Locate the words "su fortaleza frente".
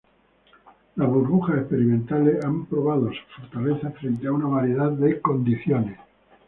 3.11-4.25